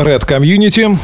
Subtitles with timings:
[0.00, 0.98] Red Community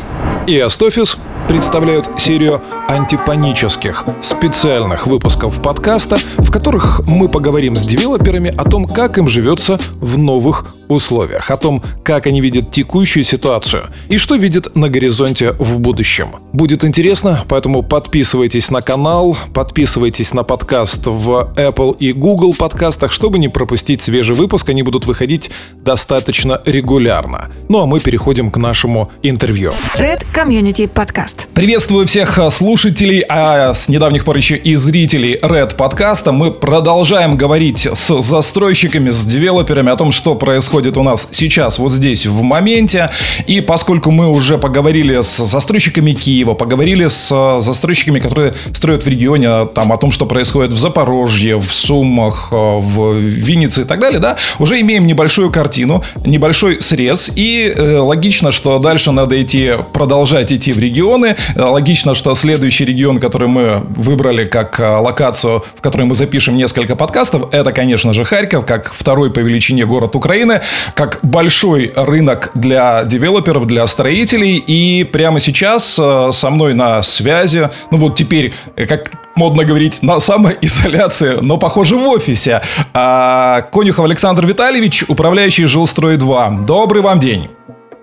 [0.46, 8.64] и Астофис представляют серию антипанических специальных выпусков подкаста, в которых мы поговорим с девелоперами о
[8.64, 14.18] том, как им живется в новых условиях, о том, как они видят текущую ситуацию и
[14.18, 16.28] что видят на горизонте в будущем.
[16.52, 23.38] Будет интересно, поэтому подписывайтесь на канал, подписывайтесь на подкаст в Apple и Google подкастах, чтобы
[23.38, 27.50] не пропустить свежий выпуск, они будут выходить достаточно регулярно.
[27.68, 29.72] Ну а мы переходим к нашему интервью.
[29.98, 31.35] Red Community Podcast.
[31.56, 36.30] Приветствую всех слушателей, а с недавних пор еще и зрителей Red подкаста.
[36.30, 41.94] Мы продолжаем говорить с застройщиками, с девелоперами о том, что происходит у нас сейчас вот
[41.94, 43.10] здесь в моменте.
[43.46, 49.66] И поскольку мы уже поговорили с застройщиками Киева, поговорили с застройщиками, которые строят в регионе,
[49.74, 54.36] там о том, что происходит в Запорожье, в Сумах, в Виннице и так далее, да,
[54.58, 57.32] уже имеем небольшую картину, небольшой срез.
[57.34, 61.25] И э, логично, что дальше надо идти, продолжать идти в регионы.
[61.56, 66.96] Логично, что следующий регион, который мы выбрали как э, локацию, в которой мы запишем несколько
[66.96, 70.60] подкастов, это, конечно же, Харьков, как второй по величине город Украины,
[70.94, 74.56] как большой рынок для девелоперов, для строителей.
[74.56, 80.02] И прямо сейчас э, со мной на связи, ну вот теперь, э, как модно говорить,
[80.02, 82.62] на самоизоляции, но, похоже, в офисе.
[82.92, 86.62] А, Конюхов Александр Витальевич, управляющий Жилстрой 2.
[86.66, 87.48] Добрый вам день.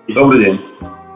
[0.08, 0.60] Добрый день.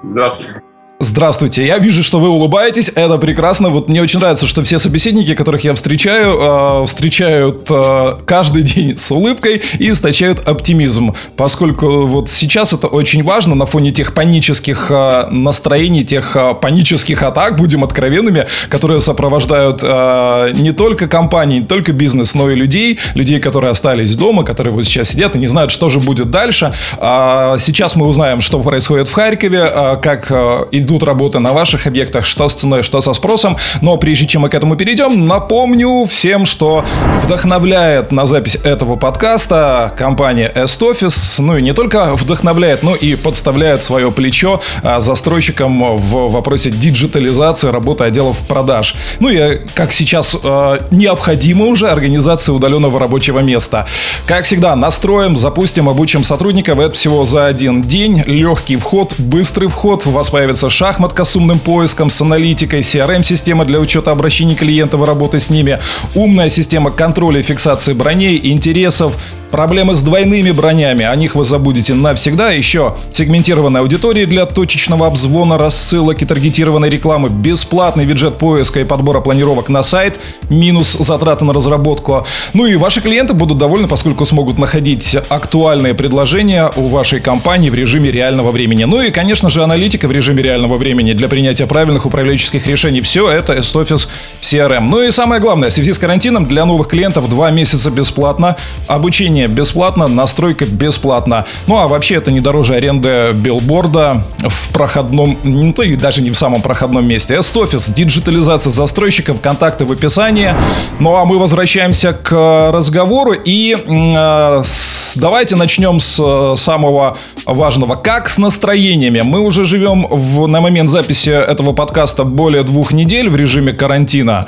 [0.03, 0.67] Здравствуйте.
[1.00, 3.70] Здравствуйте, я вижу, что вы улыбаетесь, это прекрасно.
[3.70, 8.96] Вот мне очень нравится, что все собеседники, которых я встречаю, э, встречают э, каждый день
[8.96, 14.88] с улыбкой и источают оптимизм, поскольку вот сейчас это очень важно на фоне тех панических
[14.91, 21.66] э, настроений, тех э, панических атак, будем откровенными, которые сопровождают э, не только компании, не
[21.66, 25.46] только бизнес, но и людей, людей, которые остались дома, которые вот сейчас сидят и не
[25.46, 26.72] знают, что же будет дальше.
[26.96, 31.86] А сейчас мы узнаем, что происходит в Харькове, э, как э, идут работы на ваших
[31.86, 33.58] объектах, что с ценой, что со спросом.
[33.83, 36.83] Но прежде чем мы к этому перейдем, напомню всем, что
[37.22, 41.43] вдохновляет на запись этого подкаста компания S-Office.
[41.43, 47.69] Ну и не только вдохновляет, но и подставляет свое плечо а, застройщикам в вопросе диджитализации
[47.69, 48.94] работы отделов продаж.
[49.20, 53.87] Ну и, как сейчас э, необходимо уже, организация удаленного рабочего места.
[54.26, 56.78] Как всегда, настроим, запустим, обучим сотрудников.
[56.78, 58.22] Это всего за один день.
[58.26, 60.06] Легкий вход, быстрый вход.
[60.06, 65.05] У вас появится шахматка с умным поиском, с аналитикой, CRM-система для учета обращений клиентов и
[65.05, 65.81] работы с ними,
[66.15, 69.17] умная система контроля и фиксации броней, интересов,
[69.50, 72.50] Проблемы с двойными бронями, о них вы забудете навсегда.
[72.50, 79.20] Еще сегментированная аудитория для точечного обзвона, рассылок и таргетированной рекламы, бесплатный бюджет поиска и подбора
[79.20, 80.20] планировок на сайт,
[80.50, 82.26] минус затраты на разработку.
[82.53, 87.75] Ну и ваши клиенты будут довольны, поскольку смогут находить актуальные предложения у вашей компании в
[87.75, 88.84] режиме реального времени.
[88.84, 93.00] Ну и, конечно же, аналитика в режиме реального времени для принятия правильных управленческих решений.
[93.00, 94.08] Все это S-Office
[94.42, 94.88] CRM.
[94.91, 98.56] Ну и самое главное, в связи с карантином для новых клиентов два месяца бесплатно,
[98.87, 101.47] обучение Оборудование бесплатно, настройка бесплатно.
[101.69, 106.34] Ну а вообще это не дороже аренды билборда в проходном, ну и даже не в
[106.37, 107.37] самом проходном месте.
[107.37, 110.54] S-Office, диджитализация застройщиков, контакты в описании.
[110.99, 117.16] Ну а мы возвращаемся к разговору и э, с, давайте начнем с э, самого
[117.47, 117.94] важного.
[117.94, 119.20] Как с настроениями?
[119.20, 124.47] Мы уже живем в, на момент записи этого подкаста более двух недель в режиме карантина.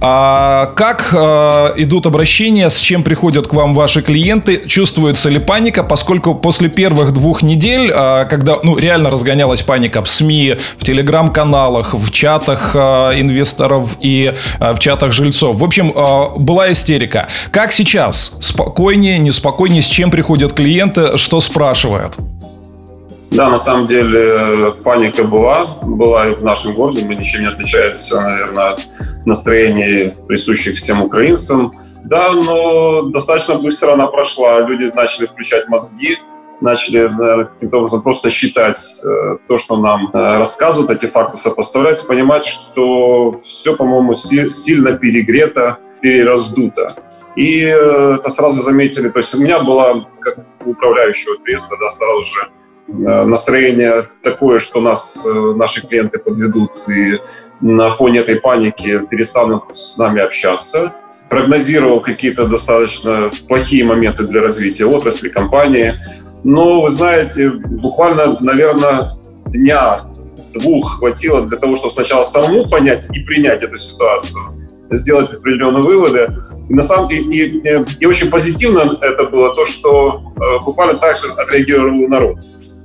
[0.00, 4.31] А, как э, идут обращения, с чем приходят к вам ваши клиенты?
[4.32, 10.02] Клиенты, чувствуется ли паника, поскольку после первых двух недель, а, когда ну, реально разгонялась паника
[10.02, 15.92] в СМИ, в телеграм-каналах, в чатах а, инвесторов и а, в чатах жильцов, в общем,
[16.38, 17.28] была истерика.
[17.50, 18.36] Как сейчас?
[18.40, 22.18] Спокойнее, неспокойнее, с чем приходят клиенты, что спрашивают?
[23.32, 27.04] Да, на самом деле паника была, была и в нашем городе.
[27.04, 28.86] Мы ничем не отличаемся, наверное, от
[29.24, 31.72] настроений, присущих всем украинцам.
[32.04, 34.60] Да, но достаточно быстро она прошла.
[34.60, 36.18] Люди начали включать мозги,
[36.60, 37.10] начали
[37.54, 43.32] каким-то образом просто считать э, то, что нам э, рассказывают, эти факты сопоставлять, понимать, что
[43.32, 46.88] все, по-моему, си- сильно перегрето, перераздуто.
[47.34, 49.08] И э, это сразу заметили.
[49.08, 50.36] То есть у меня было, как
[50.66, 52.48] управляющего кресла, да, сразу же
[52.92, 57.18] настроение такое, что нас э, наши клиенты подведут и
[57.60, 60.92] на фоне этой паники перестанут с нами общаться
[61.32, 65.94] прогнозировал какие-то достаточно плохие моменты для развития отрасли, компании.
[66.44, 69.12] Но, вы знаете, буквально, наверное,
[69.46, 70.04] дня
[70.52, 74.42] двух хватило для того, чтобы сначала самому понять и принять эту ситуацию,
[74.90, 76.36] сделать определенные выводы.
[76.68, 77.62] И, на самом, и, и,
[78.00, 82.40] и очень позитивно это было то, что э, буквально так же отреагировал народ.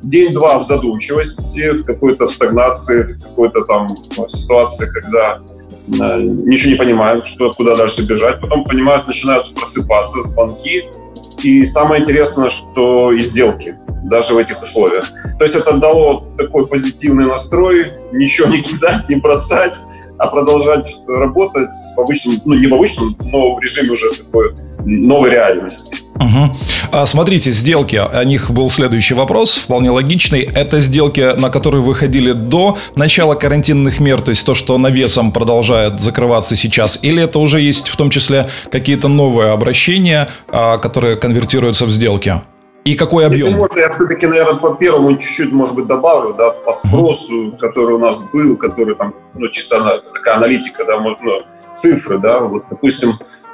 [0.08, 3.90] День-два в задумчивости, в какой-то стагнации, в какой-то там
[4.28, 5.42] ситуации, когда
[5.88, 8.42] э, ничего не понимают, что куда дальше бежать.
[8.42, 10.90] Потом понимают, начинают просыпаться, звонки.
[11.44, 15.12] И самое интересное, что и сделки даже в этих условиях.
[15.38, 19.80] То есть это дало такой позитивный настрой, ничего не кидать, не бросать,
[20.18, 24.54] а продолжать работать в обычном, ну не в обычном, но в режиме уже такой
[24.86, 25.98] новой реальности.
[26.16, 26.58] Угу.
[26.92, 27.96] А, смотрите, сделки.
[27.96, 30.42] О них был следующий вопрос, вполне логичный.
[30.42, 36.00] Это сделки, на которые выходили до начала карантинных мер, то есть то, что навесом продолжает
[36.00, 41.86] закрываться сейчас, или это уже есть в том числе какие-то новые обращения, а, которые конвертируются
[41.86, 42.42] в сделки?
[42.88, 43.48] И какой объем?
[43.48, 47.96] Если можно, я все-таки, наверное, по первому чуть-чуть, может быть, добавлю, да, по спросу, который
[47.96, 51.18] у нас был, который там, ну, чисто такая аналитика, да, ну,
[51.74, 53.12] цифры, да, вот, допустим,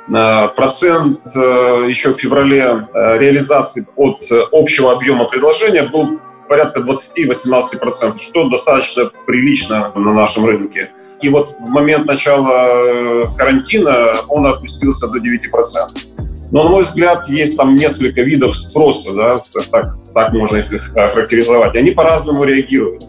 [0.07, 4.21] э, процент э, еще в феврале э, реализации от
[4.51, 10.91] общего объема предложения был порядка 20-18%, что достаточно прилично на нашем рынке.
[11.23, 16.12] И вот в момент начала карантина он опустился до 9%.
[16.53, 19.41] Но, на мой взгляд, есть там несколько видов спроса, да,
[19.71, 21.75] так, так можно их характеризовать.
[21.75, 23.03] Они по-разному реагируют.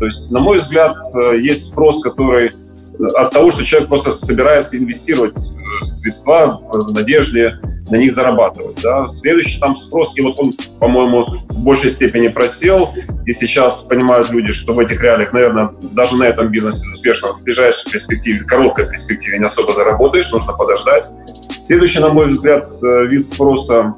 [0.00, 2.50] То есть, на мой взгляд, э, есть спрос, который
[3.14, 7.58] от того, что человек просто собирается инвестировать э, средства в надежде
[7.90, 8.78] на них зарабатывать.
[8.82, 9.08] Да.
[9.08, 12.90] Следующий там спрос, и вот он, по-моему, в большей степени просел,
[13.24, 17.42] и сейчас понимают люди, что в этих реалиях, наверное, даже на этом бизнесе успешно в
[17.42, 21.06] ближайшей перспективе, в короткой перспективе не особо заработаешь, нужно подождать.
[21.60, 23.94] Следующий, на мой взгляд, э, вид спроса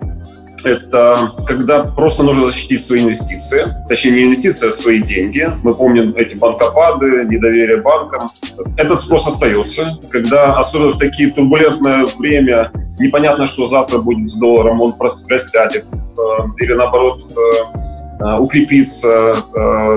[0.68, 5.50] это когда просто нужно защитить свои инвестиции, точнее не инвестиции, а свои деньги.
[5.62, 8.30] Мы помним эти банкопады, недоверие банкам.
[8.76, 14.80] Этот спрос остается, когда особенно в такие турбулентное время непонятно, что завтра будет с долларом,
[14.80, 17.78] он просядет э, или наоборот э,
[18.20, 19.44] укрепиться,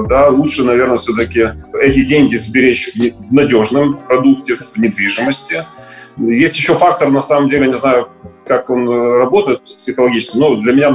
[0.10, 1.50] да, лучше, наверное, все-таки
[1.82, 5.66] эти деньги сберечь в надежном продукте, в недвижимости.
[6.18, 8.10] Есть еще фактор, на самом деле, не знаю,
[8.46, 10.92] как он э, работает психологически, но для меня,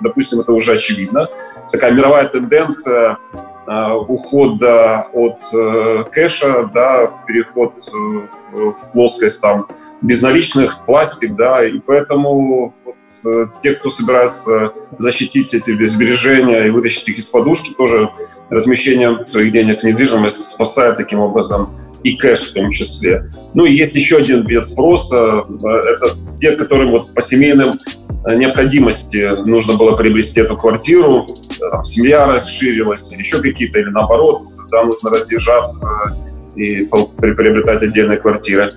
[0.00, 1.28] допустим, это уже очевидно.
[1.72, 3.36] Такая мировая тенденция э,
[3.66, 9.66] ухода от э, кэша, да, переход в, в плоскость там
[10.02, 17.18] безналичных, пластик, да, и поэтому вот, те, кто собирается защитить эти сбережения и вытащить их
[17.18, 18.10] из подушки, тоже
[18.50, 23.24] размещение своих денег в недвижимость спасает таким образом и кэш в том числе.
[23.54, 27.80] Ну и есть еще один вид спроса, это те, которым вот по семейным
[28.26, 31.26] э, необходимости нужно было приобрести эту квартиру,
[31.58, 35.88] там, семья расширилась, еще какие-то, или наоборот, да, нужно разъезжаться
[36.54, 36.84] и
[37.16, 38.72] приобретать отдельные квартиры.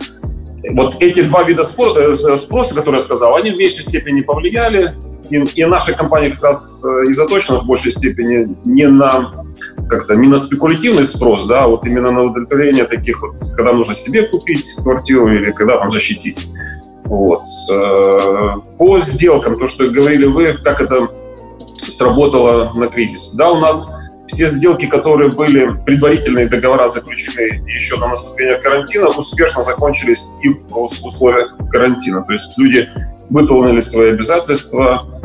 [0.71, 4.95] Вот эти два вида э, спроса, которые я сказал, они в меньшей степени повлияли,
[5.29, 9.45] и, и наша компания как раз и заточена в большей степени не на
[9.89, 13.94] как-то не на спекулятивный спрос, да, а вот именно на удовлетворение таких вот, когда нужно
[13.94, 16.47] себе купить квартиру или когда там защитить.
[17.06, 17.41] Вот.
[17.71, 21.09] Э, по сделкам, то, что говорили вы, как это
[21.75, 23.31] сработало на кризис.
[23.31, 29.62] Да, у нас все сделки, которые были предварительные договора заключены еще на наступление карантина, успешно
[29.62, 32.24] закончились и в условиях карантина.
[32.24, 32.89] То есть люди
[33.29, 35.16] выполнили свои обязательства э,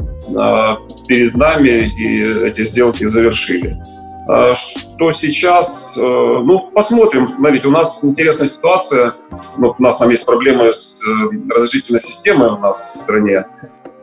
[1.06, 3.82] перед нами и эти сделки завершили.
[4.28, 5.98] А что сейчас?
[5.98, 7.28] Э, ну, посмотрим.
[7.28, 9.14] Смотрите, у нас интересная ситуация.
[9.58, 11.10] Ну, у нас там есть проблемы с э,
[11.54, 13.46] разрешительной системой у нас в стране.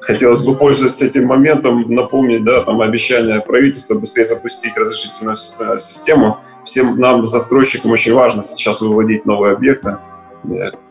[0.01, 6.39] Хотелось бы, пользоваться этим моментом, напомнить, да, там обещание правительства быстрее запустить разрешительную э, систему.
[6.65, 9.97] Всем нам, застройщикам, очень важно сейчас выводить новые объекты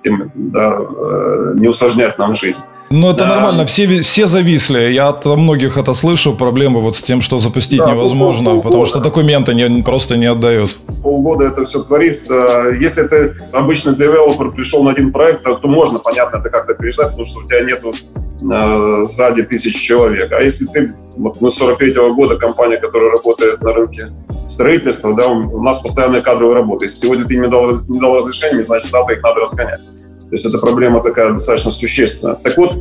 [0.01, 2.61] тем да, э, не усложнять нам жизнь.
[2.91, 4.91] Ну, это а, нормально, все, все зависли.
[4.93, 8.87] Я от многих это слышу, проблемы вот с тем, что запустить да, невозможно, пол, потому
[8.87, 10.79] что документы не, просто не отдают.
[11.03, 12.71] Полгода это все творится.
[12.81, 17.25] Если ты обычный девелопер пришел на один проект, то можно, понятно, это как-то переждать, потому
[17.25, 20.33] что у тебя нету э, сзади тысяч человек.
[20.33, 24.09] А если ты, вот мы 43-го года компания, которая работает на рынке
[24.49, 26.85] строительства, да, у нас постоянная кадровая работа.
[26.85, 29.81] Если сегодня ты не дал, не дал разрешения, значит, завтра их надо разгонять.
[30.29, 32.35] То есть эта проблема такая достаточно существенная.
[32.37, 32.75] Так вот,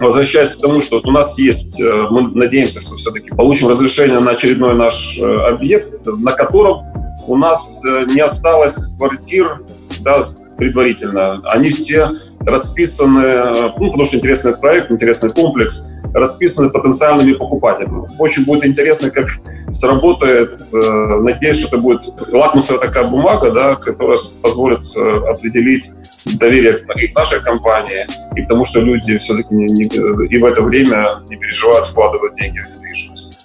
[0.00, 4.30] возвращаясь к тому, что у нас есть, э, мы надеемся, что все-таки получим разрешение на
[4.30, 6.86] очередной наш э, объект, на котором
[7.26, 9.60] у нас э, не осталось квартир
[10.00, 11.42] да, предварительно.
[11.50, 18.08] Они все расписаны, ну, потому что интересный проект, интересный комплекс, расписаны потенциальными покупателями.
[18.18, 19.28] Очень будет интересно, как
[19.70, 20.54] сработает.
[20.74, 25.90] Э, надеюсь, что это будет лакмусовая такая бумага, да, которая позволит э, определить
[26.26, 30.44] доверие и к нашей компании, и к тому, что люди все-таки не, не, и в
[30.44, 33.38] это время не переживают, вкладывать деньги в недвижимость.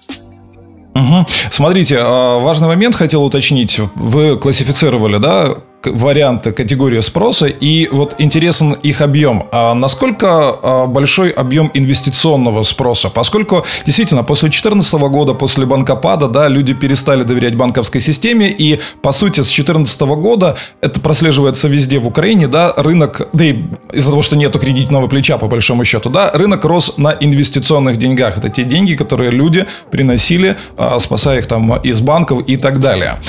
[0.95, 1.25] Угу.
[1.51, 3.79] Смотрите, а, важный момент хотел уточнить.
[3.95, 9.47] Вы классифицировали, да, варианты категории спроса, и вот интересен их объем.
[9.51, 13.09] А насколько а, большой объем инвестиционного спроса?
[13.09, 19.11] Поскольку действительно после 2014 года, после банкопада, да, люди перестали доверять банковской системе, и по
[19.11, 23.63] сути с 2014 года это прослеживается везде в Украине, да, рынок, да и
[23.93, 28.37] из-за того, что нету кредитного плеча по большому счету, да, рынок рос на инвестиционных деньгах.
[28.37, 33.19] Это те деньги, которые люди приносили, а, спасая их там из банков и так далее.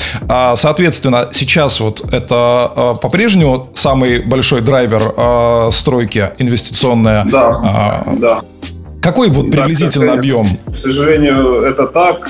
[0.55, 2.46] Соответственно, сейчас вот это
[3.01, 7.25] по-прежнему самый большой драйвер э, стройки инвестиционная?
[7.25, 8.41] Да, э, да.
[9.01, 10.47] Какой вот приблизительно да, объем?
[10.69, 12.29] К сожалению, это так.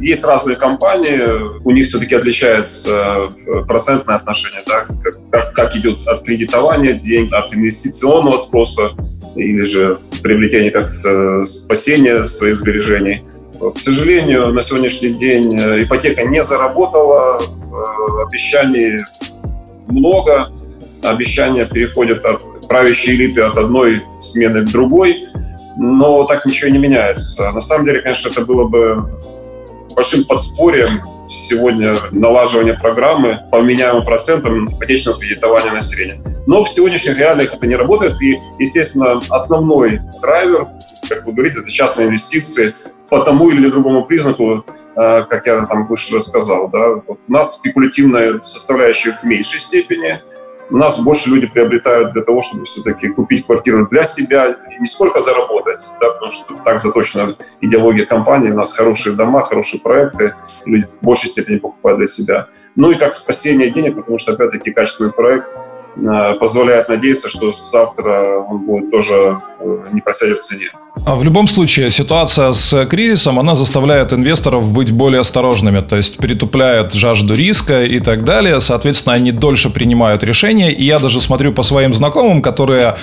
[0.00, 3.28] Есть разные компании, у них все-таки отличается
[3.68, 4.84] процентное отношение, да,
[5.30, 8.90] как, как идет от кредитования денег, от инвестиционного спроса
[9.36, 13.22] или же привлечения как спасения своих сбережений.
[13.60, 17.42] К сожалению, на сегодняшний день ипотека не заработала,
[18.26, 19.04] обещаний
[19.92, 20.52] много,
[21.02, 25.28] обещания переходят от правящей элиты от одной смены к другой,
[25.76, 27.50] но так ничего не меняется.
[27.52, 29.08] На самом деле, конечно, это было бы
[29.94, 30.88] большим подспорьем
[31.26, 36.22] сегодня налаживания программы по меняемым процентам ипотечного кредитования населения.
[36.46, 40.68] Но в сегодняшних реалиях это не работает, и, естественно, основной драйвер,
[41.08, 42.74] как вы говорите, это частные инвестиции,
[43.12, 44.64] по тому или другому признаку,
[44.96, 46.70] э, как я там выше рассказал.
[46.70, 47.02] Да?
[47.06, 50.22] Вот нас спекулятивная составляющая в меньшей степени,
[50.70, 55.92] нас больше люди приобретают для того, чтобы все-таки купить квартиру для себя, не сколько заработать,
[56.00, 61.02] да, потому что так заточена идеология компании, у нас хорошие дома, хорошие проекты, люди в
[61.02, 62.46] большей степени покупают для себя.
[62.76, 65.52] Ну и как спасение денег, потому что, опять-таки, качественный проект
[65.96, 70.70] э, позволяет надеяться, что завтра он будет тоже э, не просядет в цене.
[71.04, 76.16] А в любом случае, ситуация с кризисом, она заставляет инвесторов быть более осторожными, то есть
[76.16, 78.60] притупляет жажду риска и так далее.
[78.60, 80.70] Соответственно, они дольше принимают решения.
[80.70, 82.94] И я даже смотрю по своим знакомым, которые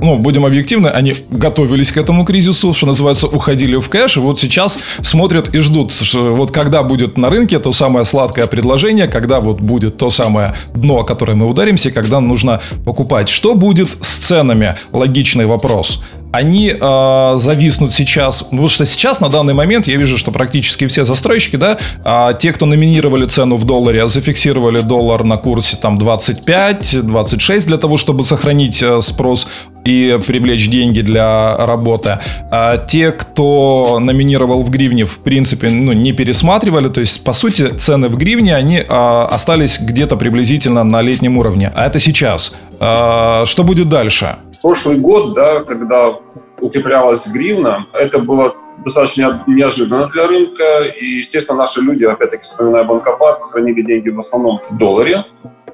[0.00, 4.40] ну, будем объективны, они готовились к этому кризису, что называется, уходили в кэш, и вот
[4.40, 9.38] сейчас смотрят и ждут, что вот когда будет на рынке то самое сладкое предложение, когда
[9.38, 13.28] вот будет то самое дно, о которое мы ударимся, когда нужно покупать.
[13.28, 14.74] Что будет с ценами?
[14.92, 16.02] Логичный вопрос
[16.34, 21.04] они э, зависнут сейчас, потому что сейчас на данный момент я вижу, что практически все
[21.04, 27.66] застройщики, да, э, те, кто номинировали цену в долларе, зафиксировали доллар на курсе там 25-26
[27.66, 29.46] для того, чтобы сохранить э, спрос
[29.84, 32.18] и привлечь деньги для работы.
[32.50, 36.88] А те, кто номинировал в гривне, в принципе, ну, не пересматривали.
[36.88, 41.70] То есть, по сути, цены в гривне, они а, остались где-то приблизительно на летнем уровне.
[41.74, 42.56] А это сейчас.
[42.80, 44.36] А, что будет дальше?
[44.64, 46.20] Прошлый год, да, когда
[46.58, 50.84] укреплялась гривна, это было достаточно неожиданно для рынка.
[50.98, 55.26] И, естественно, наши люди, опять-таки, вспоминая банкопад, хранили деньги в основном в долларе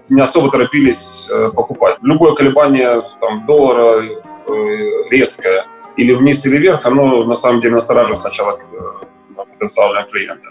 [0.09, 1.99] не особо торопились э, покупать.
[2.02, 4.11] Любое колебание там, доллара э,
[5.09, 5.66] резкое
[5.97, 9.04] или вниз или вверх, оно на самом деле настораживает сначала э,
[9.61, 10.49] потенциального клиента.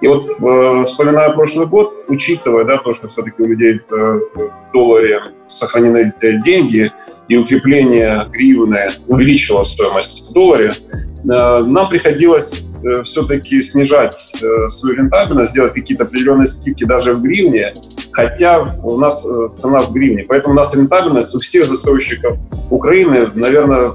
[0.00, 6.12] И вот вспоминая прошлый год, учитывая да, то, что все-таки у людей в долларе сохранены
[6.42, 6.90] деньги
[7.28, 10.72] и укрепление гривны увеличило стоимость в долларе,
[11.24, 17.74] нам приходилось Э, все-таки снижать э, свою рентабельность, сделать какие-то определенные скидки даже в гривне,
[18.12, 20.24] хотя у нас э, цена в гривне.
[20.28, 22.36] Поэтому у нас рентабельность у всех застройщиков
[22.70, 23.92] Украины, наверное,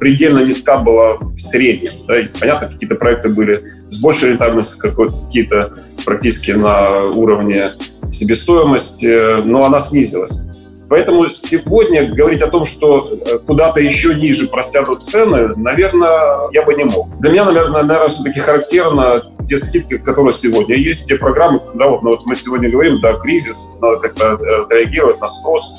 [0.00, 1.92] предельно низка была в среднем.
[2.08, 2.14] Да?
[2.40, 7.72] понятно, какие-то проекты были с большей рентабельностью, какие-то практически на уровне
[8.10, 10.43] себестоимости, но она снизилась.
[10.88, 16.74] Поэтому сегодня говорить о том, что э, куда-то еще ниже просядут цены, наверное, я бы
[16.74, 17.18] не мог.
[17.20, 22.02] Для меня, наверное, наверное все-таки характерно те скидки, которые сегодня есть, те программы, да, вот,
[22.02, 25.72] ну, вот мы сегодня говорим, да, кризис, надо как-то э, реагировать на спрос.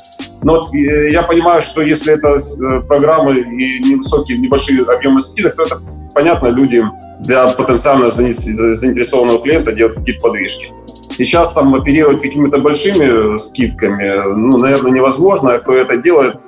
[0.44, 2.40] Но вот э, я понимаю, что если это
[2.88, 5.82] программы и невысокие, небольшие объемы скидок, то это,
[6.14, 6.84] понятно, люди
[7.20, 10.72] для потенциально заинтересованного клиента делают какие-то подвижки.
[11.16, 15.58] Сейчас там оперировать какими-то большими скидками, ну, наверное, невозможно.
[15.60, 16.42] Кто это делает,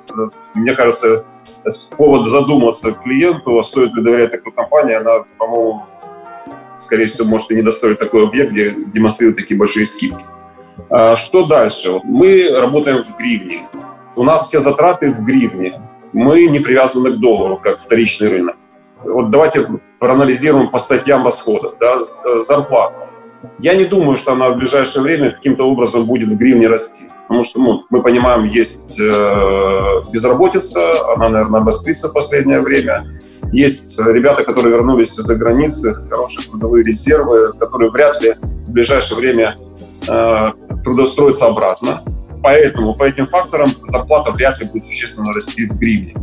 [0.52, 1.24] мне кажется,
[1.96, 5.84] повод задуматься клиенту, а стоит ли доверять такой компании, она, по-моему,
[6.74, 10.26] скорее всего, может и не достоит такой объект, где демонстрируют такие большие скидки.
[10.90, 12.00] А что дальше?
[12.04, 13.66] Мы работаем в гривне.
[14.16, 15.80] У нас все затраты в гривне.
[16.12, 18.56] Мы не привязаны к доллару, как вторичный рынок.
[19.02, 19.66] Вот давайте
[19.98, 21.76] проанализируем по статьям расходов.
[21.80, 22.00] Да?
[22.42, 23.07] Зарплата
[23.60, 27.06] я не думаю, что она в ближайшее время каким-то образом будет в гривне расти.
[27.28, 33.06] Потому что ну, мы понимаем, есть э, безработица, она, наверное, обострится в последнее время.
[33.52, 38.34] Есть ребята, которые вернулись из-за границы, хорошие трудовые резервы, которые вряд ли
[38.66, 39.56] в ближайшее время
[40.08, 40.48] э,
[40.82, 42.02] трудоустроятся обратно.
[42.42, 46.14] Поэтому по этим факторам зарплата вряд ли будет существенно расти в гривне.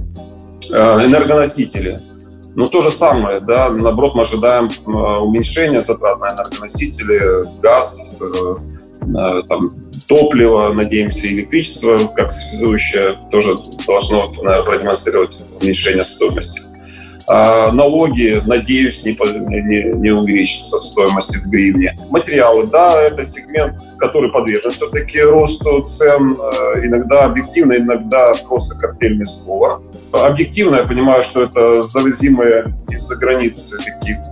[0.72, 1.98] Э, энергоносители–
[2.56, 8.56] ну, то же самое, да, наоборот, мы ожидаем э, уменьшения затрат на энергоносители, газ, э,
[9.02, 9.70] э, там,
[10.08, 16.62] топливо, надеемся, электричество, как связующее, тоже должно наверное, продемонстрировать уменьшение стоимости.
[17.28, 21.98] А налоги, надеюсь, не, не, не увеличатся в стоимости в гривне.
[22.10, 26.38] Материалы, да, это сегмент, который подвержен все-таки росту цен.
[26.40, 29.82] Э, иногда объективно, иногда просто картельный сговор.
[30.12, 34.32] Объективно я понимаю, что это завозимые из-за границы какие-то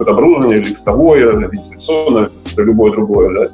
[0.00, 3.48] оборудование, лифтовое, вентиляционное, любое другое, да?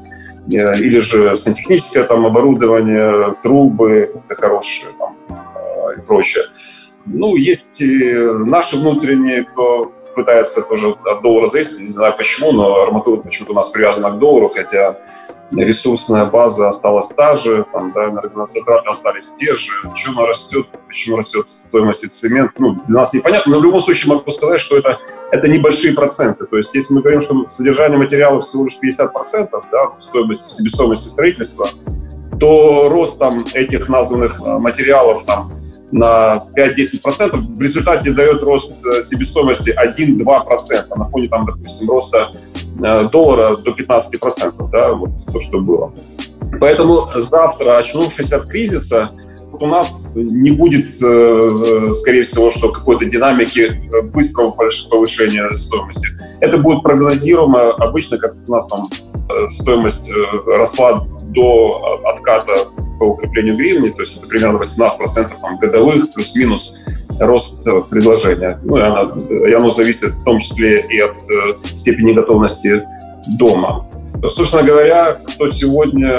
[0.52, 5.16] Э, или же сантехническое там оборудование, трубы, хорошие там,
[5.96, 6.44] и прочее.
[7.06, 13.20] Ну, есть наши внутренние, кто пытается тоже от доллара зависеть, не знаю почему, но арматура
[13.20, 14.98] почему-то у нас привязана к доллару, хотя
[15.52, 19.72] ресурсная база осталась та же, там, да, энергонацентраты остались те же.
[19.82, 24.30] Почему растет, почему растет стоимость цемент, ну, для нас непонятно, но в любом случае могу
[24.30, 24.98] сказать, что это,
[25.32, 26.46] это небольшие проценты.
[26.46, 30.52] То есть, если мы говорим, что содержание материалов всего лишь 50% да, в стоимости, в
[30.52, 31.68] себестоимости строительства,
[32.38, 35.52] то рост там, этих названных э, материалов там,
[35.92, 42.30] на 5-10% в результате дает рост э, себестоимости 1-2% на фоне, там, допустим, роста
[42.82, 45.92] э, доллара до 15%, да, вот то, что было.
[46.60, 49.10] Поэтому завтра, очнувшись от кризиса,
[49.60, 56.08] у нас не будет, скорее всего, что какой-то динамики быстрого повышения стоимости.
[56.40, 58.88] Это будет прогнозируемо обычно, как у нас там
[59.48, 60.12] стоимость
[60.46, 66.84] росла до отката по укреплению гривни, то есть это примерно 18% там, годовых плюс-минус
[67.18, 68.58] рост предложения.
[68.62, 69.12] Ну, и, она,
[69.48, 72.84] и оно зависит в том числе и от э, степени готовности
[73.26, 73.86] дома.
[74.26, 76.12] Собственно говоря, кто сегодня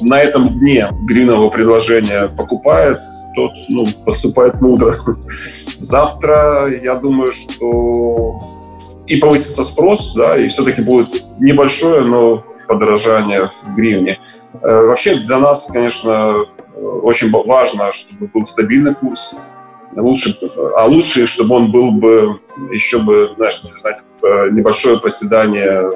[0.00, 2.98] на этом дне гринового предложения покупает,
[3.34, 4.94] тот ну, поступает мудро.
[5.78, 8.38] Завтра, я думаю, что
[9.06, 14.20] и повысится спрос, да, и все-таки будет небольшое, но подорожания в гривне.
[14.62, 16.44] Э, вообще для нас, конечно,
[17.02, 19.36] очень важно, чтобы был стабильный курс,
[19.94, 20.36] лучше,
[20.76, 25.90] а лучше, чтобы он был бы еще бы, знаешь, знаете, э, небольшое проседание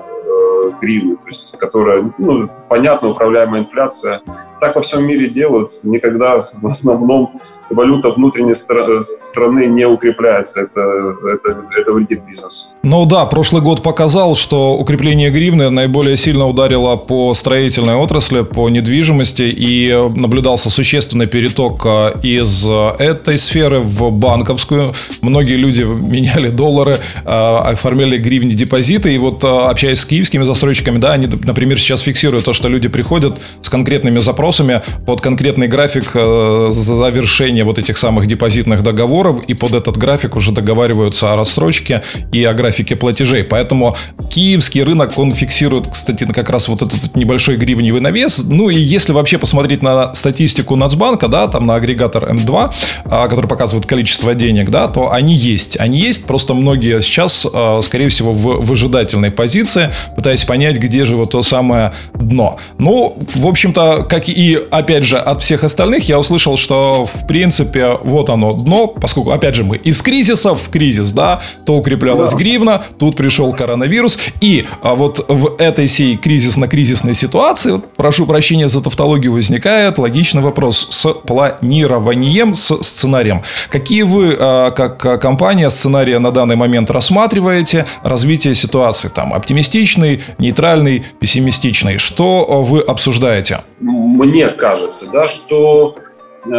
[0.80, 4.20] гривны, то есть которая, ну, понятно, управляемая инфляция.
[4.60, 5.68] Так во всем мире делают.
[5.84, 7.32] Никогда в основном
[7.68, 10.62] валюта внутренней стра- страны не укрепляется.
[10.62, 12.76] Это, это, это вредит бизнесу.
[12.82, 18.68] Ну да, прошлый год показал, что укрепление гривны наиболее сильно ударило по строительной отрасли, по
[18.68, 22.68] недвижимости, и наблюдался существенный переток а, из
[22.98, 24.92] этой сферы в банковскую.
[25.20, 30.98] Многие люди меняли доллары, а, оформляли гривни депозиты, и вот а, общаясь с киевскими застройщиками,
[30.98, 36.10] да, они, например, сейчас фиксируют то, что люди приходят с конкретными запросами под конкретный график
[36.14, 42.02] э, завершения вот этих самых депозитных договоров, и под этот график уже договариваются о рассрочке
[42.32, 43.44] и о графике платежей.
[43.44, 43.96] Поэтому
[44.30, 48.44] киевский рынок, он фиксирует, кстати, как раз вот этот вот небольшой гривневый навес.
[48.44, 52.72] Ну и если вообще посмотреть на статистику Нацбанка, да, там на агрегатор М2,
[53.04, 55.78] а, который показывает количество денег, да, то они есть.
[55.78, 61.04] Они есть, просто многие сейчас, а, скорее всего, в выжидательной позиции, пытаясь пытаясь понять, где
[61.04, 62.58] же вот то самое дно.
[62.78, 67.98] Ну, в общем-то, как и, опять же, от всех остальных, я услышал, что, в принципе,
[68.02, 72.82] вот оно дно, поскольку, опять же, мы из кризиса в кризис, да, то укреплялась гривна,
[72.98, 79.32] тут пришел коронавирус, и а вот в этой всей кризисно-кризисной ситуации, прошу прощения за тавтологию,
[79.32, 83.42] возникает логичный вопрос с планированием, с сценарием.
[83.68, 91.04] Какие вы, а, как компания, сценария на данный момент рассматриваете, развитие ситуации, там, оптимистичный, нейтральный,
[91.18, 91.98] пессимистичный.
[91.98, 93.62] Что вы обсуждаете?
[93.80, 96.09] Мне кажется, да, что Э,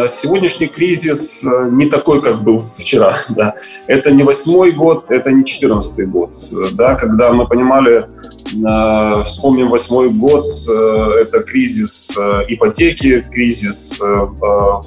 [0.08, 3.16] сегодняшний кризис э, не такой, как был вчера.
[3.32, 3.56] Да.
[3.88, 6.36] Это не восьмой год, это не четырнадцатый год.
[6.74, 12.16] Да, когда мы понимали, э, вспомним восьмой год, это кризис
[12.48, 14.02] ипотеки, кризис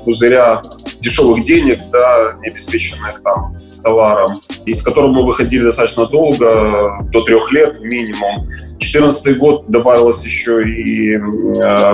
[0.04, 0.62] пузыря
[1.00, 7.80] дешевых денег, да, необеспеченных там товаром, из которого мы выходили достаточно долго, до трех лет
[7.80, 8.46] минимум.
[8.78, 11.18] 2014 год добавилась еще и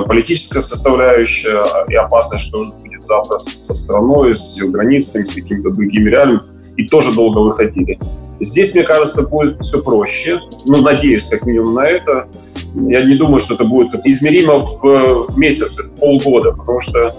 [0.07, 2.63] политическая составляющая, и опасность, что
[3.01, 6.43] будет завтра со страной, с ее границами, с какими-то другими реалиями,
[6.77, 7.99] и тоже долго выходили.
[8.41, 10.41] Здесь, мне кажется, будет все проще.
[10.65, 12.29] Ну, надеюсь, как минимум на это.
[12.75, 17.11] Я не думаю, что это будет измеримо в, в месяцы, в полгода, потому что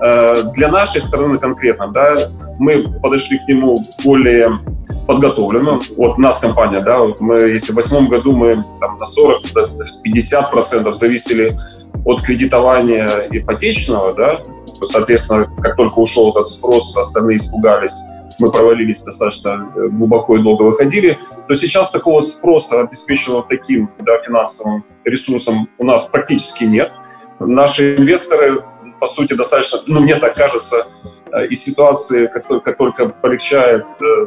[0.00, 4.60] э, для нашей страны конкретно, да, мы подошли к нему более
[5.06, 5.80] подготовлена.
[5.96, 10.96] Вот нас компания, да, вот мы, если в восьмом году мы там, на 40-50 процентов
[10.96, 11.56] зависели
[12.04, 14.42] от кредитования ипотечного, да,
[14.84, 18.02] соответственно, как только ушел этот спрос, остальные испугались,
[18.38, 21.18] мы провалились достаточно э, глубоко и долго выходили,
[21.48, 26.92] то сейчас такого спроса, обеспеченного таким да, финансовым ресурсом, у нас практически нет.
[27.38, 28.64] Наши инвесторы
[29.00, 30.86] по сути, достаточно, ну, мне так кажется,
[31.30, 34.26] э, из ситуации, как, как только полегчает э,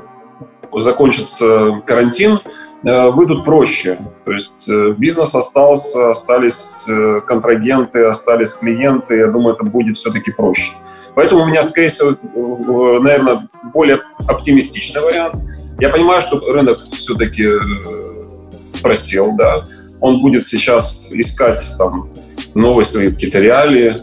[0.73, 2.39] закончится карантин,
[2.83, 3.97] э, выйдут проще.
[4.25, 6.87] То есть бизнес остался, остались
[7.25, 9.17] контрагенты, остались клиенты.
[9.17, 10.71] Я думаю, это будет все-таки проще.
[11.15, 12.15] Поэтому у меня, скорее всего,
[12.99, 15.35] наверное, более оптимистичный вариант.
[15.79, 17.47] Я понимаю, что рынок все-таки
[18.81, 19.63] просел, да.
[19.99, 22.13] Он будет сейчас искать там
[22.53, 23.97] новые свои какие-то реалии.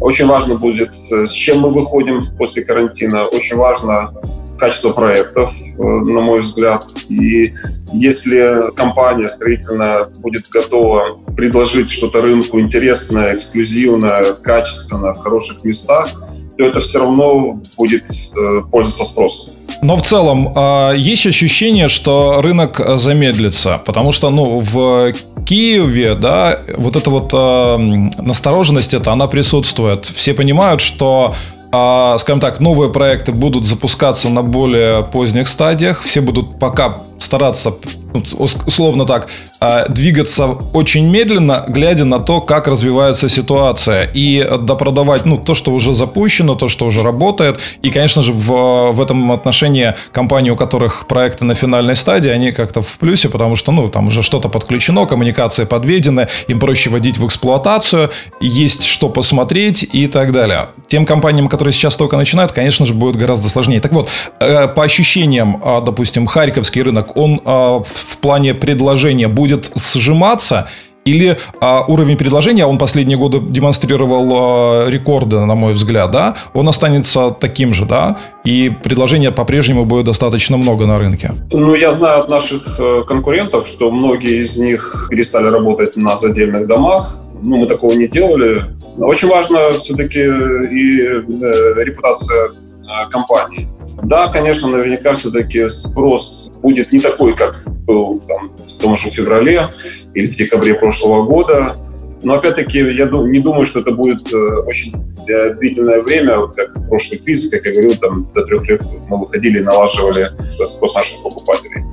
[0.00, 3.24] Очень важно будет, э, с чем мы выходим после карантина.
[3.24, 4.12] Очень важно
[4.58, 6.84] качество проектов, э, на мой взгляд.
[7.08, 7.52] И
[7.92, 16.08] если компания строительная будет готова предложить что-то рынку интересное, эксклюзивное, качественное, в хороших местах,
[16.56, 19.54] то это все равно будет э, пользоваться спросом.
[19.82, 25.12] Но в целом а, есть ощущение, что рынок замедлится, потому что, ну, в
[25.44, 27.76] Киеве, да, вот эта вот э,
[28.22, 30.06] настороженность, это она присутствует.
[30.06, 36.02] Все понимают, что а, скажем так, новые проекты будут запускаться на более поздних стадиях.
[36.02, 37.74] Все будут пока стараться,
[38.14, 38.22] ну,
[38.66, 44.10] условно так, а, двигаться очень медленно, глядя на то, как развивается ситуация.
[44.14, 47.60] И допродавать ну, то, что уже запущено, то, что уже работает.
[47.82, 52.52] И, конечно же, в, в этом отношении компании, у которых проекты на финальной стадии, они
[52.52, 57.18] как-то в плюсе, потому что ну, там уже что-то подключено, коммуникации подведены, им проще вводить
[57.18, 60.68] в эксплуатацию, есть что посмотреть и так далее.
[60.88, 63.80] Тем компаниям, которые сейчас только начинают, конечно же, будет гораздо сложнее.
[63.80, 64.08] Так вот,
[64.40, 70.68] э, по ощущениям, а, допустим, харьковский рынок, он а, в плане предложения будет сжиматься
[71.06, 76.34] или а, уровень предложения, а он последние годы демонстрировал а, рекорды, на мой взгляд, да,
[76.52, 81.32] он останется таким же, да, и предложения по-прежнему будет достаточно много на рынке.
[81.52, 86.66] Ну, я знаю от наших э, конкурентов, что многие из них перестали работать на задельных
[86.66, 87.18] домах.
[87.44, 88.76] Ну, мы такого не делали.
[88.98, 93.68] Очень важно все-таки и э, репутация э, компании.
[94.02, 99.70] Да, конечно, наверняка все-таки спрос будет не такой, как был там, в том же феврале
[100.14, 101.76] или в декабре прошлого года.
[102.22, 106.72] Но опять-таки я не думаю, что это будет э, очень э, длительное время, вот как
[106.88, 110.28] прошлый кризис, как я говорил, там до трех лет мы выходили и налаживали
[110.64, 111.84] спрос наших покупателей.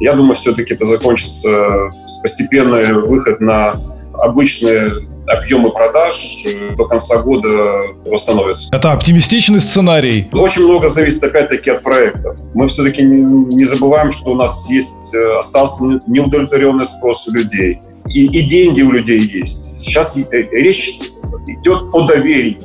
[0.00, 1.90] Я думаю, все-таки это закончится
[2.22, 3.74] постепенный выход на
[4.20, 4.92] обычные
[5.28, 8.74] объемы продаж э, до конца года восстановятся.
[8.74, 10.28] Это оптимистичный сценарий?
[10.32, 12.38] Очень много зависит опять-таки от проектов.
[12.54, 18.26] Мы все-таки не, не забываем, что у нас есть остался неудовлетворенный спрос у людей и,
[18.26, 19.80] и деньги у людей есть.
[19.80, 20.98] Сейчас э, речь
[21.46, 22.58] идет о доверии,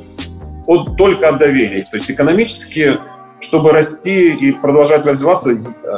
[0.68, 1.80] о, только о доверии.
[1.80, 2.98] То есть экономически,
[3.40, 5.56] чтобы расти и продолжать развиваться,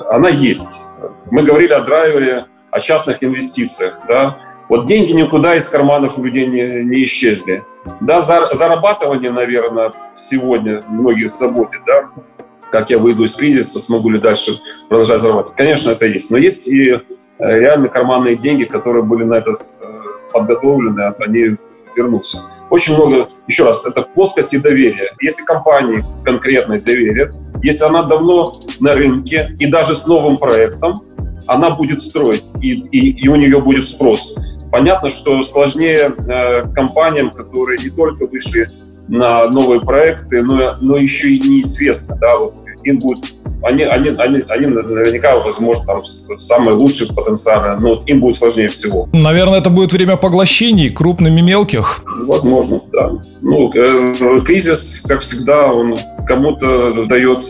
[0.09, 0.91] она есть.
[1.31, 3.99] Мы говорили о драйвере, о частных инвестициях.
[4.09, 4.39] Да?
[4.69, 7.65] Вот деньги никуда из карманов у людей не, не исчезли.
[8.01, 12.11] Да, за, зарабатывание, наверное, сегодня многие заботят, да,
[12.71, 15.57] как я выйду из кризиса, смогу ли дальше продолжать зарабатывать.
[15.57, 16.31] Конечно, это есть.
[16.31, 17.01] Но есть и э,
[17.39, 19.85] реально карманные деньги, которые были на это э,
[20.33, 21.57] подготовлены, они
[21.97, 22.43] вернутся.
[22.71, 25.13] Очень много, еще раз, это плоскости доверия.
[25.21, 30.95] Если компании конкретно доверят, если она давно на рынке и даже с новым проектом,
[31.47, 34.37] она будет строить, и, и, и у нее будет спрос.
[34.71, 38.69] Понятно, что сложнее э, компаниям, которые не только вышли
[39.09, 43.25] на новые проекты, но, но еще и неизвестно, да, вот им будет
[43.63, 49.09] они, они, они, они наверняка, возможно, там самые лучшие потенциально, но им будет сложнее всего.
[49.13, 52.03] Наверное, это будет время поглощений крупными мелких.
[52.27, 53.11] Возможно, да.
[53.41, 57.45] Ну, э, кризис, как всегда, он кому-то дает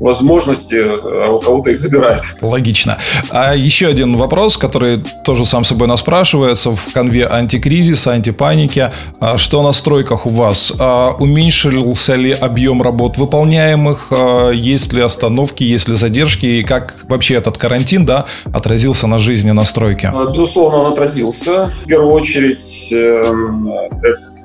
[0.00, 2.22] возможности, а у кого-то их забирает.
[2.40, 2.98] Lогично.
[3.30, 8.90] А еще один вопрос, который тоже сам собой наспрашивается в конве антикризиса, антипаники.
[9.20, 10.72] А что на стройках у вас?
[10.78, 14.12] А уменьшился ли объем работ выполняемых?
[14.52, 16.46] Есть ли остановки, есть ли задержки?
[16.46, 20.12] И как вообще этот карантин да, отразился на жизни на стройке?
[20.30, 21.72] Безусловно, он отразился.
[21.84, 23.68] В первую очередь эм,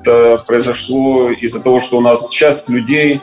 [0.08, 3.22] это произошло из-за того, что у нас часть людей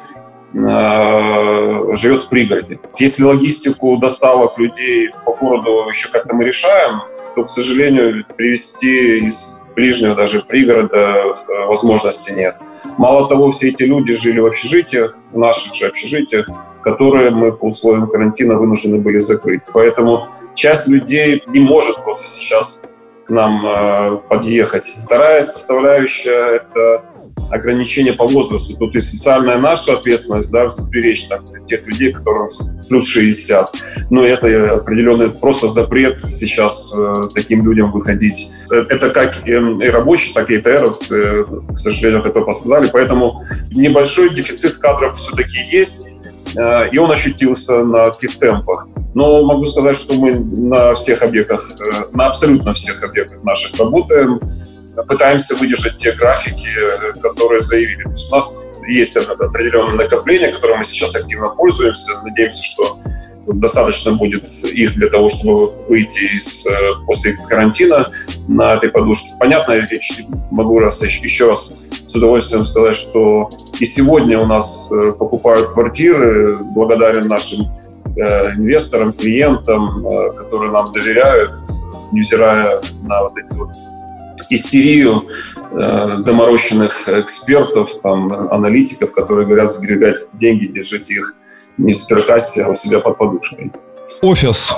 [0.55, 2.79] живет в пригороде.
[2.97, 7.01] Если логистику доставок людей по городу еще как-то мы решаем,
[7.35, 12.57] то, к сожалению, привезти из ближнего, даже пригорода э, возможности нет.
[12.97, 16.47] Мало того, все эти люди жили в общежитиях, в наших же общежитиях,
[16.81, 19.61] которые мы по условиям карантина вынуждены были закрыть.
[19.73, 22.81] Поэтому часть людей не может просто сейчас
[23.25, 24.95] к нам э, подъехать.
[25.05, 27.03] Вторая составляющая– это
[27.49, 28.75] ограничения по возрасту.
[28.75, 32.47] Тут и социальная наша ответственность, да, сберечь там, тех людей, которым
[32.87, 33.75] плюс 60.
[34.09, 38.49] Но это определенный просто запрет сейчас э, таким людям выходить.
[38.71, 42.89] Это как и, и рабочие, так и ТРовцы, к сожалению, от этого пострадали.
[42.91, 43.39] Поэтому
[43.71, 46.07] небольшой дефицит кадров все-таки есть
[46.55, 48.87] э, и он ощутился на тех темпах.
[49.13, 54.39] Но могу сказать, что мы на всех объектах, э, на абсолютно всех объектах наших работаем
[55.03, 58.03] пытаемся выдержать те графики, э, которые заявили.
[58.03, 58.53] То есть у нас
[58.87, 62.11] есть определенное накопление, которым мы сейчас активно пользуемся.
[62.23, 62.99] Надеемся, что
[63.47, 66.71] достаточно будет их для того, чтобы выйти из, э,
[67.05, 68.09] после карантина
[68.47, 69.29] на этой подушке.
[69.39, 69.87] Понятно, я
[70.51, 71.73] могу раз, еще раз
[72.05, 77.67] с удовольствием сказать, что и сегодня у нас э, покупают квартиры благодаря нашим
[78.17, 81.51] инвесторам, клиентам, которые нам доверяют,
[82.13, 83.71] невзирая на вот эти вот
[84.49, 85.27] истерию
[85.71, 91.35] э, доморощенных экспертов, там, аналитиков, которые говорят сберегать деньги, держите их
[91.77, 93.71] не в сберкассе, а у себя под подушкой.
[94.21, 94.73] Офис.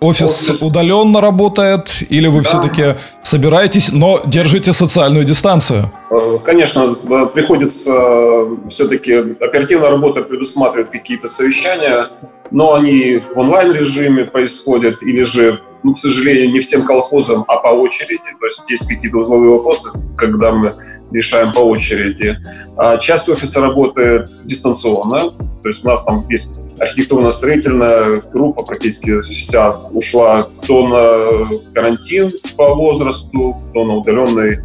[0.00, 2.48] Офис, Офис удаленно работает, или вы да.
[2.48, 5.90] все-таки собираетесь, но держите социальную дистанцию?
[6.10, 12.10] Э, конечно, э, приходится э, все-таки оперативная работа предусматривает какие-то совещания,
[12.52, 17.68] но они в онлайн-режиме происходят, или же ну, к сожалению, не всем колхозам, а по
[17.68, 18.18] очереди.
[18.38, 20.74] То есть есть какие-то узловые вопросы, когда мы
[21.10, 22.38] решаем по очереди.
[22.76, 29.72] А часть офиса работает дистанционно, то есть у нас там есть архитектурно-строительная группа практически вся
[29.92, 34.58] ушла кто на карантин по возрасту, кто на удаленный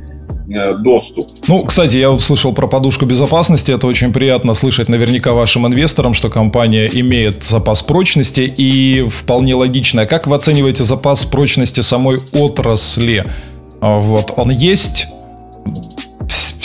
[0.53, 1.29] Э, доступ.
[1.47, 3.71] Ну, кстати, я вот слышал про подушку безопасности.
[3.71, 10.05] Это очень приятно слышать наверняка вашим инвесторам, что компания имеет запас прочности и вполне логично.
[10.05, 13.25] Как вы оцениваете запас прочности самой отрасли?
[13.79, 15.07] А, вот, он есть?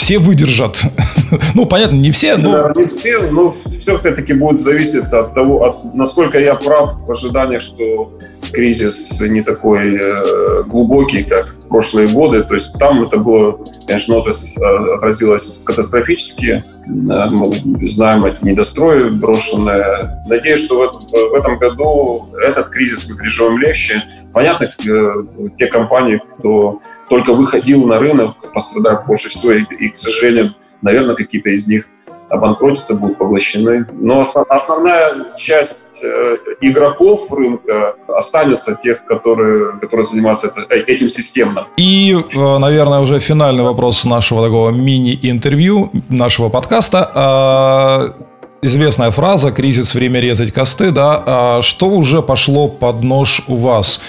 [0.09, 0.81] все выдержат.
[1.55, 2.51] ну, понятно, не все, но...
[2.51, 7.11] Да, не все, но все опять-таки будет зависеть от того, от, насколько я прав в
[7.11, 8.13] ожидании, что
[8.51, 12.43] кризис не такой э, глубокий, как прошлые годы.
[12.43, 16.63] То есть там это было, конечно, отразилось катастрофически.
[16.87, 20.23] Мы знаем эти недострои брошенные.
[20.27, 24.03] Надеюсь, что в, в этом году этот кризис мы переживем легче.
[24.33, 25.13] Понятно, э,
[25.55, 29.53] те компании, кто только выходил на рынок, пострадают больше всего.
[29.53, 31.89] И, и, к сожалению, наверное, какие-то из них
[32.29, 33.85] обанкротятся, будут поглощены.
[33.91, 41.67] Но основная часть э, игроков рынка останется тех, которые, которые занимаются э, этим системно.
[41.77, 47.11] И, э, наверное, уже финальный вопрос нашего такого мини-интервью, нашего подкаста.
[47.15, 48.15] А,
[48.61, 54.01] известная фраза «кризис, время резать косты», да, а что уже пошло под нож у вас?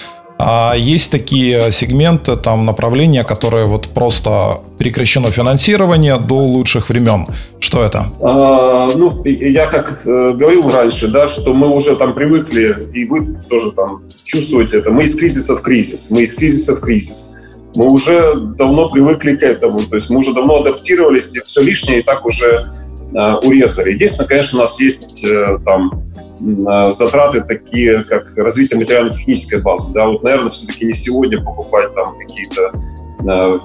[0.42, 7.26] А есть такие сегменты, там направления, которые вот просто прекращено финансирование до лучших времен.
[7.59, 8.07] Что это?
[8.22, 13.37] А, ну, я как э, говорил раньше, да, что мы уже там привыкли, и вы
[13.50, 14.90] тоже там чувствуете это.
[14.90, 17.37] Мы из кризиса в кризис, мы из кризиса в кризис.
[17.74, 22.00] Мы уже давно привыкли к этому, то есть мы уже давно адаптировались, и все лишнее
[22.00, 22.66] и так уже
[23.12, 23.92] урезали.
[23.92, 26.03] Единственное, конечно, у нас есть э, там
[26.40, 29.92] э, затраты такие, как развитие материально-технической базы.
[29.92, 32.73] Да, вот, наверное, все-таки не сегодня покупать там какие-то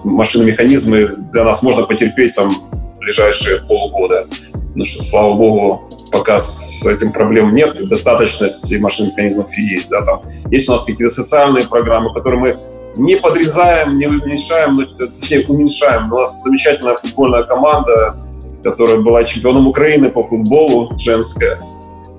[0.03, 1.13] машины, механизмы.
[1.31, 4.27] Для нас можно потерпеть там ближайшие полгода.
[4.51, 9.89] Потому что, слава богу, пока с этим проблем нет, достаточность машин механизмов есть.
[9.89, 10.21] Да, там.
[10.51, 12.57] Есть у нас какие-то социальные программы, которые мы
[12.97, 16.11] не подрезаем, не уменьшаем, точнее уменьшаем.
[16.11, 18.17] У нас замечательная футбольная команда,
[18.65, 21.59] которая была чемпионом Украины по футболу, женская,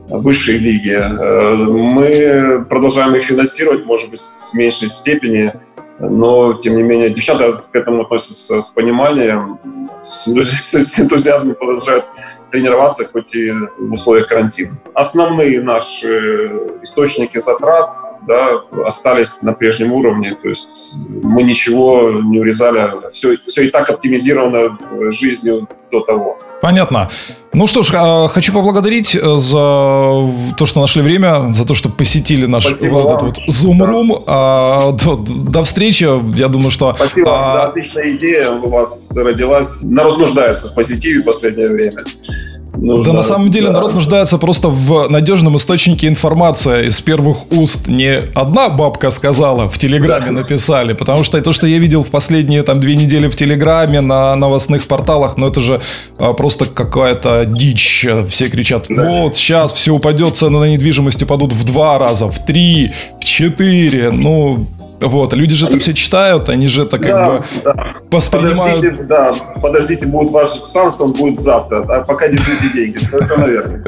[0.09, 0.94] высшей лиги.
[0.94, 5.52] Э, мы продолжаем их финансировать, может быть, с меньшей степени,
[5.98, 9.59] но, тем не менее, девчата к этому относятся с пониманием,
[10.02, 12.06] с энтузиазмом продолжают
[12.50, 14.78] тренироваться, хоть и в условиях карантина.
[14.94, 17.90] Основные наши источники затрат
[18.26, 23.90] да, остались на прежнем уровне, то есть мы ничего не урезали, все, все и так
[23.90, 24.78] оптимизировано
[25.11, 26.38] жизнью до того.
[26.62, 27.09] Понятно.
[27.53, 29.57] Ну что ж, а, хочу поблагодарить э, за
[30.59, 34.09] то, что нашли время, за то, что посетили наш Спасибо вот этот вот Zoom Room.
[34.09, 34.25] Да.
[34.27, 36.05] А, до, до встречи.
[36.37, 36.95] Я думаю, что...
[36.95, 37.31] Спасибо.
[37.31, 37.55] А...
[37.55, 39.85] Да, отличная идея у вас родилась.
[39.85, 42.05] Народ нуждается в позитиве в последнее время.
[42.77, 43.12] Нужно...
[43.12, 43.75] Да, на самом деле да.
[43.75, 47.89] народ нуждается просто в надежном источнике информации из первых уст.
[47.89, 52.62] Не одна бабка сказала, в Телеграме написали, потому что то, что я видел в последние
[52.62, 55.81] там две недели в Телеграме, на новостных порталах, ну это же
[56.19, 58.07] а, просто какая-то дичь.
[58.29, 62.93] Все кричат, вот, сейчас все упадет, цены на недвижимость упадут в два раза, в три,
[63.21, 64.11] в четыре.
[64.11, 64.67] Ну,
[65.00, 67.92] вот, люди же это все читают, они же это как да, бы да.
[68.11, 68.80] воспринимают.
[68.80, 73.46] Подождите, да, подождите, будет ваш шанс, он будет завтра, а пока не держите деньги, совершенно
[73.46, 73.85] верно.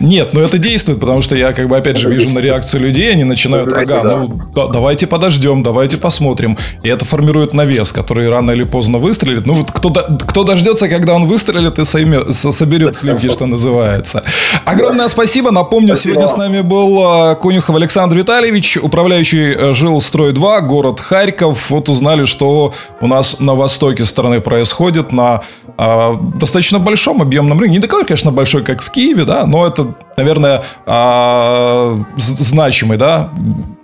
[0.00, 3.10] Нет, но это действует, потому что я как бы опять же вижу на реакцию людей,
[3.10, 6.56] они начинают, ага, ну давайте подождем, давайте посмотрим.
[6.82, 9.46] И это формирует навес, который рано или поздно выстрелит.
[9.46, 14.22] Ну вот кто, кто дождется, когда он выстрелит и соймет, соберет сливки, что называется.
[14.64, 20.51] Огромное спасибо, напомню, сегодня с нами был э, Конюхов Александр Витальевич, управляющий э, жилстрой 2
[20.52, 21.70] Москва, город Харьков.
[21.70, 25.40] Вот узнали, что у нас на востоке страны происходит на
[25.78, 27.76] э, достаточно большом объемном рынке.
[27.76, 33.30] Не такой, конечно, большой, как в Киеве, да, но это, наверное, э, значимый, да,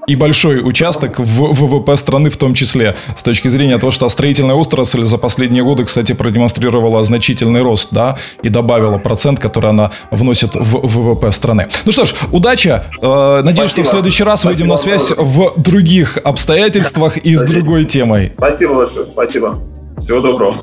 [0.08, 2.96] и большой участок в ВВП страны в том числе.
[3.14, 8.16] С точки зрения того, что строительная отрасль за последние годы, кстати, продемонстрировала значительный рост, да,
[8.42, 11.68] и добавила процент, который она вносит в ВВП страны.
[11.84, 12.80] Ну что ж, удачи.
[13.00, 13.70] Э, надеюсь, Спасибо.
[13.70, 14.56] что в следующий раз Спасибо.
[14.56, 18.32] выйдем на связь в других обстоятельствах и с другой темой.
[18.36, 19.06] Спасибо большое.
[19.06, 19.58] Спасибо.
[19.96, 20.54] Всего доброго.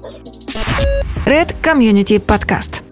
[1.26, 2.85] Red Community Podcast.